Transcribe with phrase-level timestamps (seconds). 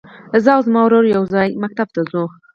[0.43, 2.23] زه او زما ورور يوځای ښوونځي ته ځو.